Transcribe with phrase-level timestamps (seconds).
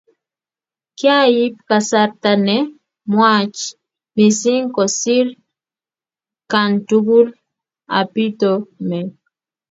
[0.97, 2.57] Kiaip kasarta ne
[3.11, 3.59] nwach
[4.15, 7.27] missing kosir atkaan tugul
[7.99, 8.51] apirto
[8.87, 9.09] met.